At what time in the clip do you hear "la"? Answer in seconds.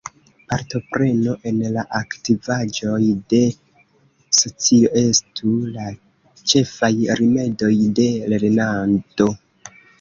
1.75-1.83, 5.77-5.87